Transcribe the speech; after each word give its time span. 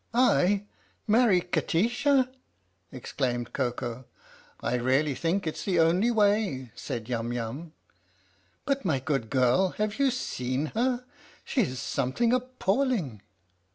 "I 0.15 0.63
marry 1.05 1.41
Kati 1.41 1.87
sha!" 1.87 2.23
exclaimed 2.91 3.53
Koko." 3.53 4.05
I 4.59 4.73
really 4.73 5.13
think 5.13 5.45
it 5.45 5.57
's 5.57 5.63
the 5.65 5.79
only 5.79 6.09
way," 6.09 6.71
said 6.73 7.07
Yum 7.07 7.31
Yum." 7.31 7.73
But, 8.65 8.83
my 8.83 8.99
good 8.99 9.29
girl, 9.29 9.75
have 9.77 9.99
you 9.99 10.09
seen 10.09 10.71
her? 10.75 11.05
She's 11.43 11.77
something 11.77 12.33
appalling 12.33 13.21